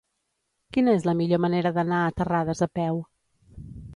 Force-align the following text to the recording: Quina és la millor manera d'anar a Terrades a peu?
Quina 0.77 0.95
és 0.99 1.05
la 1.09 1.13
millor 1.19 1.41
manera 1.43 1.71
d'anar 1.77 2.01
a 2.05 2.15
Terrades 2.21 2.65
a 2.67 2.71
peu? 2.79 3.01